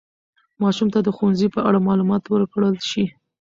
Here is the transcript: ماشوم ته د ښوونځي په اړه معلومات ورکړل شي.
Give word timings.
ماشوم 0.61 0.87
ته 0.93 0.99
د 1.03 1.07
ښوونځي 1.15 1.47
په 1.55 1.59
اړه 1.67 1.79
معلومات 1.87 2.23
ورکړل 2.27 2.75
شي. 2.89 3.03